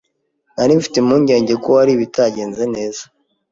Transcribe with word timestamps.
Nari 0.55 0.73
mfite 0.79 0.95
impungenge 0.99 1.53
ko 1.63 1.69
hari 1.79 1.91
ibitagenze 1.93 2.63
neza. 2.75 3.03